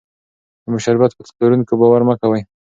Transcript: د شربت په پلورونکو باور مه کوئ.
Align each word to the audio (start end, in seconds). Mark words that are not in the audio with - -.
د 0.71 0.73
شربت 0.85 1.11
په 1.15 1.23
پلورونکو 1.37 1.73
باور 1.81 2.01
مه 2.07 2.15
کوئ. 2.21 2.41